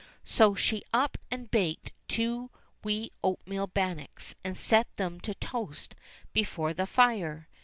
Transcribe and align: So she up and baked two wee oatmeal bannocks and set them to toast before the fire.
So 0.25 0.55
she 0.55 0.81
up 0.91 1.19
and 1.29 1.51
baked 1.51 1.91
two 2.07 2.49
wee 2.83 3.11
oatmeal 3.23 3.67
bannocks 3.67 4.33
and 4.43 4.57
set 4.57 4.87
them 4.97 5.19
to 5.19 5.35
toast 5.35 5.93
before 6.33 6.73
the 6.73 6.87
fire. 6.87 7.47